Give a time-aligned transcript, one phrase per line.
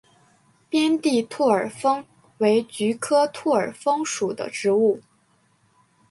[0.67, 2.03] 边地兔儿风
[2.39, 4.99] 为菊科兔儿风属的植物。